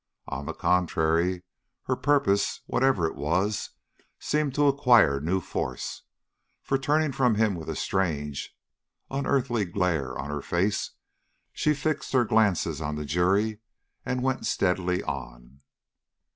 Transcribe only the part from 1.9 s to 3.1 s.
purpose, whatever